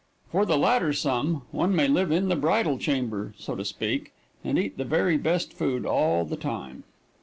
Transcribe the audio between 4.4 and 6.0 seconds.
and eat the very best food